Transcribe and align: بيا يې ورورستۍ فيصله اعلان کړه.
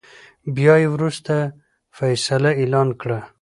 بيا 0.55 0.73
يې 0.81 0.87
ورورستۍ 0.93 1.41
فيصله 1.97 2.51
اعلان 2.61 2.89
کړه. 3.01 3.19